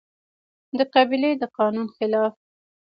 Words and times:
د 0.77 0.79
قبيلې 0.93 1.31
د 1.41 1.43
قانون 1.57 1.87
خلاف 1.95 2.33